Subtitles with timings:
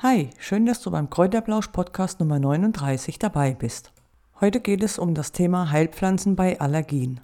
[0.00, 3.90] Hi, schön, dass du beim Kräuterblausch Podcast Nummer 39 dabei bist.
[4.40, 7.18] Heute geht es um das Thema Heilpflanzen bei Allergien.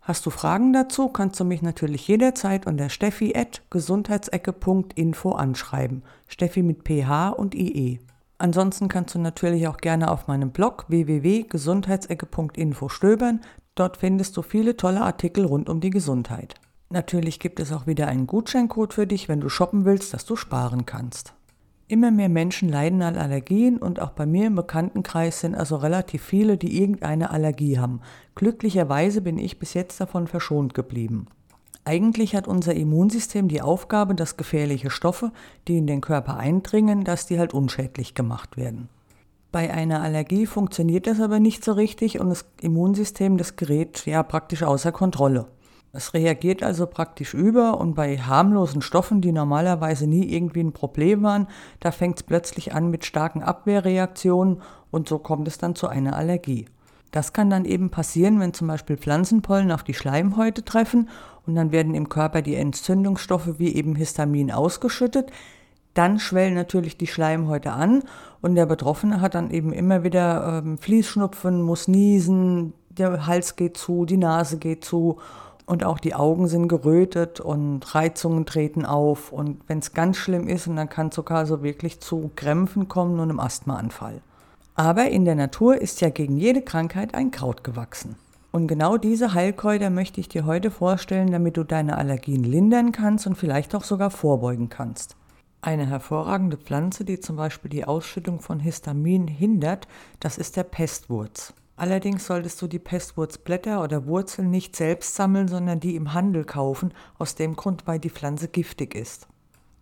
[0.00, 6.02] Hast du Fragen dazu, kannst du mich natürlich jederzeit unter steffi.gesundheitsecke.info anschreiben.
[6.26, 8.00] Steffi mit PH und IE.
[8.38, 13.40] Ansonsten kannst du natürlich auch gerne auf meinem Blog www.gesundheitsecke.info stöbern.
[13.76, 16.56] Dort findest du viele tolle Artikel rund um die Gesundheit.
[16.90, 20.34] Natürlich gibt es auch wieder einen Gutscheincode für dich, wenn du shoppen willst, dass du
[20.34, 21.35] sparen kannst.
[21.88, 26.22] Immer mehr Menschen leiden an Allergien und auch bei mir im Bekanntenkreis sind also relativ
[26.22, 28.00] viele, die irgendeine Allergie haben.
[28.34, 31.26] Glücklicherweise bin ich bis jetzt davon verschont geblieben.
[31.84, 35.30] Eigentlich hat unser Immunsystem die Aufgabe, dass gefährliche Stoffe,
[35.68, 38.88] die in den Körper eindringen, dass die halt unschädlich gemacht werden.
[39.52, 44.24] Bei einer Allergie funktioniert das aber nicht so richtig und das Immunsystem, das gerät ja
[44.24, 45.46] praktisch außer Kontrolle.
[45.96, 51.22] Es reagiert also praktisch über und bei harmlosen Stoffen, die normalerweise nie irgendwie ein Problem
[51.22, 51.48] waren,
[51.80, 56.14] da fängt es plötzlich an mit starken Abwehrreaktionen und so kommt es dann zu einer
[56.14, 56.66] Allergie.
[57.12, 61.08] Das kann dann eben passieren, wenn zum Beispiel Pflanzenpollen auf die Schleimhäute treffen
[61.46, 65.30] und dann werden im Körper die Entzündungsstoffe wie eben Histamin ausgeschüttet.
[65.94, 68.02] Dann schwellen natürlich die Schleimhäute an
[68.42, 73.78] und der Betroffene hat dann eben immer wieder ähm, Fließschnupfen, muss niesen, der Hals geht
[73.78, 75.18] zu, die Nase geht zu
[75.66, 79.32] und auch die Augen sind gerötet und Reizungen treten auf.
[79.32, 83.14] Und wenn es ganz schlimm ist, dann kann es sogar so wirklich zu Krämpfen kommen
[83.14, 84.22] und einem Asthmaanfall.
[84.76, 88.14] Aber in der Natur ist ja gegen jede Krankheit ein Kraut gewachsen.
[88.52, 93.26] Und genau diese Heilkräuter möchte ich dir heute vorstellen, damit du deine Allergien lindern kannst
[93.26, 95.16] und vielleicht auch sogar vorbeugen kannst.
[95.62, 99.88] Eine hervorragende Pflanze, die zum Beispiel die Ausschüttung von Histamin hindert,
[100.20, 101.54] das ist der Pestwurz.
[101.76, 106.94] Allerdings solltest du die Pestwurzblätter oder Wurzeln nicht selbst sammeln, sondern die im Handel kaufen,
[107.18, 109.28] aus dem Grund, weil die Pflanze giftig ist.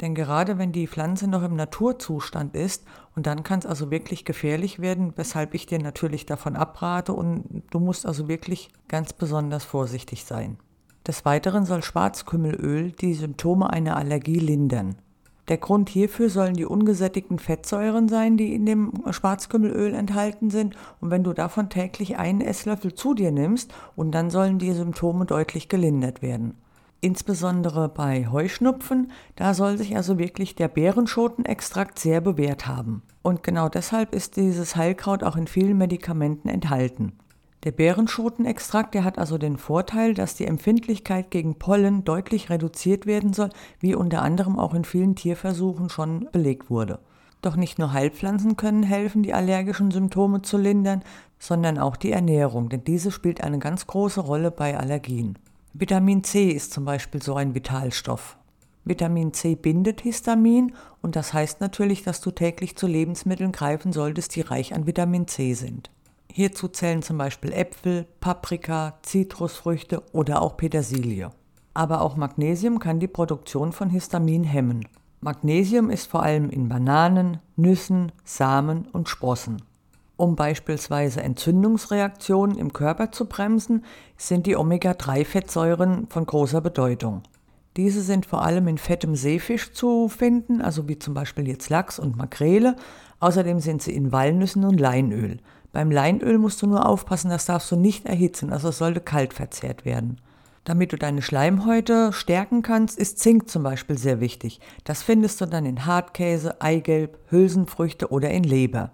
[0.00, 2.84] Denn gerade wenn die Pflanze noch im Naturzustand ist,
[3.16, 7.64] und dann kann es also wirklich gefährlich werden, weshalb ich dir natürlich davon abrate und
[7.70, 10.58] du musst also wirklich ganz besonders vorsichtig sein.
[11.06, 14.96] Des Weiteren soll Schwarzkümmelöl die Symptome einer Allergie lindern.
[15.48, 20.76] Der Grund hierfür sollen die ungesättigten Fettsäuren sein, die in dem Schwarzkümmelöl enthalten sind.
[21.00, 25.24] Und wenn du davon täglich einen Esslöffel zu dir nimmst, und dann sollen die Symptome
[25.24, 26.54] deutlich gelindert werden.
[27.00, 33.02] Insbesondere bei Heuschnupfen, da soll sich also wirklich der Bärenschotenextrakt sehr bewährt haben.
[33.22, 37.12] Und genau deshalb ist dieses Heilkraut auch in vielen Medikamenten enthalten.
[37.64, 43.32] Der Bärenschotenextrakt, der hat also den Vorteil, dass die Empfindlichkeit gegen Pollen deutlich reduziert werden
[43.32, 47.00] soll, wie unter anderem auch in vielen Tierversuchen schon belegt wurde.
[47.42, 51.02] Doch nicht nur Heilpflanzen können helfen, die allergischen Symptome zu lindern,
[51.38, 55.36] sondern auch die Ernährung, denn diese spielt eine ganz große Rolle bei Allergien.
[55.72, 58.36] Vitamin C ist zum Beispiel so ein Vitalstoff.
[58.84, 64.34] Vitamin C bindet Histamin und das heißt natürlich, dass du täglich zu Lebensmitteln greifen solltest,
[64.34, 65.90] die reich an Vitamin C sind.
[66.32, 71.30] Hierzu zählen zum Beispiel Äpfel, Paprika, Zitrusfrüchte oder auch Petersilie.
[71.74, 74.86] Aber auch Magnesium kann die Produktion von Histamin hemmen.
[75.20, 79.62] Magnesium ist vor allem in Bananen, Nüssen, Samen und Sprossen.
[80.16, 83.84] Um beispielsweise Entzündungsreaktionen im Körper zu bremsen,
[84.16, 87.22] sind die Omega-3-Fettsäuren von großer Bedeutung.
[87.76, 92.00] Diese sind vor allem in fettem Seefisch zu finden, also wie zum Beispiel jetzt Lachs
[92.00, 92.74] und Makrele.
[93.20, 95.38] Außerdem sind sie in Walnüssen und Leinöl.
[95.72, 99.34] Beim Leinöl musst du nur aufpassen, das darfst du nicht erhitzen, also es sollte kalt
[99.34, 100.20] verzehrt werden.
[100.64, 104.60] Damit du deine Schleimhäute stärken kannst, ist Zink zum Beispiel sehr wichtig.
[104.84, 108.90] Das findest du dann in Hartkäse, Eigelb, Hülsenfrüchte oder in Leber.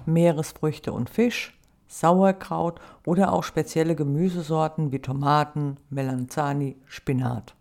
[0.07, 1.55] Meeresfrüchte und Fisch,
[1.87, 7.53] Sauerkraut oder auch spezielle Gemüsesorten wie Tomaten, Melanzani, Spinat.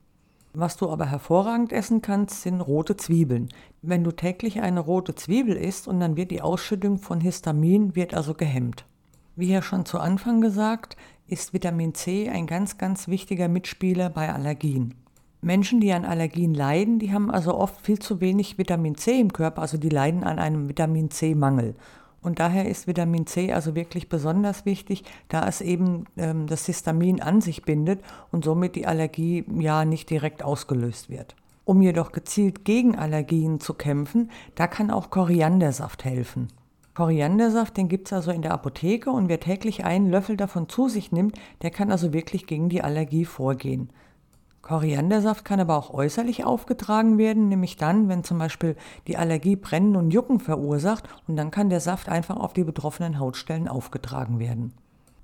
[0.57, 3.49] Was du aber hervorragend essen kannst, sind rote Zwiebeln.
[3.83, 8.15] Wenn du täglich eine rote Zwiebel isst und dann wird die Ausschüttung von Histamin wird
[8.15, 8.85] also gehemmt.
[9.35, 10.97] Wie ja schon zu Anfang gesagt,
[11.27, 14.95] ist Vitamin C ein ganz, ganz wichtiger Mitspieler bei Allergien.
[15.41, 19.33] Menschen, die an Allergien leiden, die haben also oft viel zu wenig Vitamin C im
[19.33, 21.75] Körper, also die leiden an einem Vitamin C-Mangel.
[22.25, 27.21] Und daher ist Vitamin C also wirklich besonders wichtig, da es eben ähm, das Histamin
[27.21, 28.01] an sich bindet
[28.33, 31.37] und somit die Allergie ja nicht direkt ausgelöst wird.
[31.67, 36.49] Um jedoch gezielt gegen Allergien zu kämpfen, da kann auch Koriandersaft helfen.
[36.95, 40.89] Koriandersaft, den gibt es also in der Apotheke und wer täglich einen Löffel davon zu
[40.89, 43.91] sich nimmt, der kann also wirklich gegen die Allergie vorgehen.
[44.65, 48.77] Koriandersaft kann aber auch äußerlich aufgetragen werden, nämlich dann, wenn zum Beispiel
[49.07, 53.19] die Allergie Brennen und Jucken verursacht und dann kann der Saft einfach auf die betroffenen
[53.19, 54.73] Hautstellen aufgetragen werden.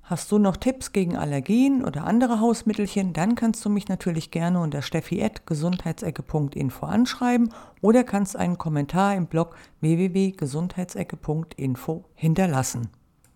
[0.03, 4.59] Hast du noch Tipps gegen Allergien oder andere Hausmittelchen, dann kannst du mich natürlich gerne
[4.59, 7.49] unter steffi.gesundheitsecke.info anschreiben
[7.81, 12.89] oder kannst einen Kommentar im Blog www.gesundheitsecke.info hinterlassen.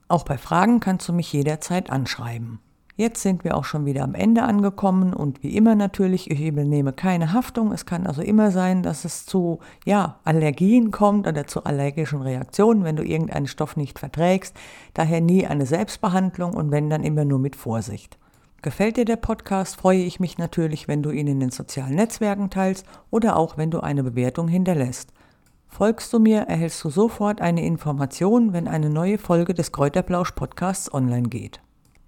[0.08, 2.60] Auch bei Fragen kannst du mich jederzeit anschreiben.
[2.98, 6.94] Jetzt sind wir auch schon wieder am Ende angekommen und wie immer natürlich, ich übernehme
[6.94, 7.74] keine Haftung.
[7.74, 12.86] Es kann also immer sein, dass es zu ja, Allergien kommt oder zu allergischen Reaktionen,
[12.86, 14.56] wenn du irgendeinen Stoff nicht verträgst.
[14.94, 18.18] Daher nie eine Selbstbehandlung und wenn dann immer nur mit Vorsicht.
[18.62, 22.50] Gefällt dir der Podcast, freue ich mich natürlich, wenn du ihn in den sozialen Netzwerken
[22.50, 25.12] teilst oder auch wenn du eine Bewertung hinterlässt.
[25.68, 30.94] Folgst du mir, erhältst du sofort eine Information, wenn eine neue Folge des Kräuterblausch Podcasts
[30.94, 31.60] online geht.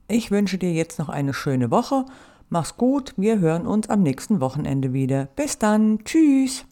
[0.07, 2.05] Ich wünsche dir jetzt noch eine schöne Woche.
[2.49, 5.27] Mach's gut, wir hören uns am nächsten Wochenende wieder.
[5.35, 6.65] Bis dann, tschüss.